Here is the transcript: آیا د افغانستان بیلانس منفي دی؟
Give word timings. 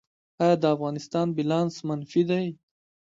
آیا 0.43 0.55
د 0.61 0.63
افغانستان 0.75 1.27
بیلانس 1.37 1.75
منفي 1.87 2.23
دی؟ 2.29 2.45